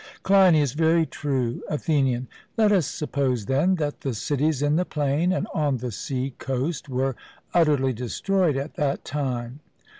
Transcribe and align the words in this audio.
CLEINIAS: 0.23 0.71
Very 0.73 1.05
true. 1.05 1.61
ATHENIAN: 1.69 2.27
Let 2.57 2.71
us 2.71 2.87
suppose, 2.87 3.45
then, 3.45 3.75
that 3.75 4.01
the 4.01 4.15
cities 4.15 4.63
in 4.63 4.75
the 4.75 4.83
plain 4.83 5.31
and 5.31 5.45
on 5.53 5.77
the 5.77 5.91
sea 5.91 6.33
coast 6.39 6.89
were 6.89 7.15
utterly 7.53 7.93
destroyed 7.93 8.57
at 8.57 8.73
that 8.77 9.05
time. 9.05 9.59